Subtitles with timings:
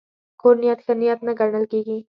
[0.41, 1.97] کوږ نیت ښه نیت نه ګڼل کېږي